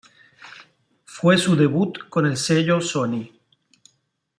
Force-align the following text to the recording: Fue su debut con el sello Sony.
Fue 1.05 1.37
su 1.37 1.55
debut 1.55 2.09
con 2.09 2.25
el 2.25 2.35
sello 2.35 2.81
Sony. 2.81 3.29